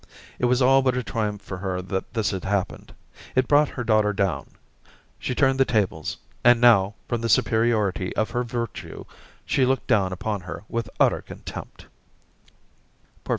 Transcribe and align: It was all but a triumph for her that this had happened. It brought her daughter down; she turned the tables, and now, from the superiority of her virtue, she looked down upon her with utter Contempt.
It 0.39 0.45
was 0.45 0.63
all 0.63 0.81
but 0.81 0.97
a 0.97 1.03
triumph 1.03 1.43
for 1.43 1.57
her 1.59 1.79
that 1.79 2.15
this 2.15 2.31
had 2.31 2.43
happened. 2.43 2.91
It 3.35 3.47
brought 3.47 3.69
her 3.69 3.83
daughter 3.83 4.13
down; 4.13 4.47
she 5.19 5.35
turned 5.35 5.59
the 5.59 5.63
tables, 5.63 6.17
and 6.43 6.59
now, 6.59 6.95
from 7.07 7.21
the 7.21 7.29
superiority 7.29 8.11
of 8.15 8.31
her 8.31 8.43
virtue, 8.43 9.05
she 9.45 9.63
looked 9.63 9.85
down 9.85 10.11
upon 10.11 10.41
her 10.41 10.63
with 10.67 10.89
utter 10.99 11.21
Contempt. 11.21 11.85